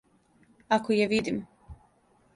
Ако 0.77 0.97
је 0.97 1.07
видим. 1.13 1.39